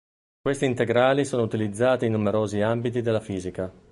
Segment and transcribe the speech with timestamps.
[0.41, 3.71] Questi integrali sono utilizzati in numerosi ambiti della fisica.